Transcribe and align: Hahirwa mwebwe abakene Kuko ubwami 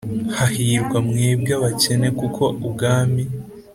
Hahirwa 0.37 0.97
mwebwe 1.07 1.51
abakene 1.57 2.07
Kuko 2.19 2.43
ubwami 2.65 3.23